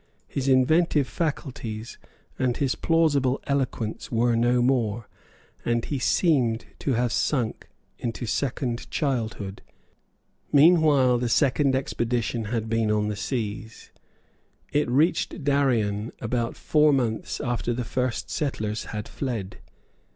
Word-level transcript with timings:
His 0.27 0.47
inventive 0.47 1.07
faculties 1.07 1.99
and 2.39 2.57
his 2.57 2.73
plausible 2.73 3.39
eloquence 3.45 4.11
were 4.11 4.35
no 4.35 4.59
more; 4.59 5.07
and 5.63 5.85
he 5.85 5.99
seemed 5.99 6.65
to 6.79 6.93
have 6.93 7.11
sunk 7.11 7.69
into 7.99 8.25
second 8.25 8.89
childhood. 8.89 9.61
Meanwhile 10.51 11.19
the 11.19 11.29
second 11.29 11.75
expedition 11.75 12.45
had 12.45 12.67
been 12.67 12.89
on 12.89 13.09
the 13.09 13.15
seas. 13.15 13.91
It 14.73 14.89
reached 14.89 15.43
Darien 15.43 16.13
about 16.19 16.55
four 16.57 16.91
months 16.91 17.39
after 17.39 17.71
the 17.71 17.83
first 17.85 18.31
settlers 18.31 18.85
had 18.85 19.07
fled. 19.07 19.59